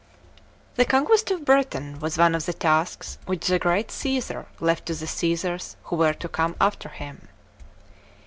THE 0.77 0.85
conquest 0.85 1.29
of 1.29 1.45
Britain 1.45 1.99
was 1.99 2.17
one 2.17 2.33
of 2.33 2.47
the 2.47 2.53
tasks 2.53 3.19
which 3.27 3.45
the 3.45 3.59
great 3.59 3.89
Csesar 3.89 4.47
left 4.59 4.87
to 4.87 4.95
the 4.95 5.05
Csesars 5.05 5.75
who 5.83 5.95
were 5.95 6.13
to 6.15 6.27
come 6.27 6.55
after 6.59 6.89
him. 6.89 7.27